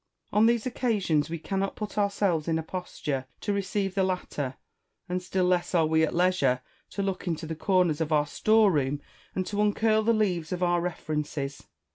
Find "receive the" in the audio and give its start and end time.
3.53-4.03